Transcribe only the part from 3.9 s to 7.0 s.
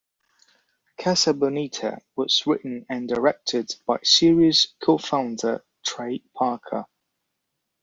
series co-founder Trey Parker.